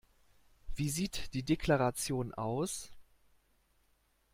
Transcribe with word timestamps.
Wie 0.75 0.89
sieht 0.89 1.31
die 1.35 1.43
Deklaration 1.43 2.33
aus? 2.33 2.89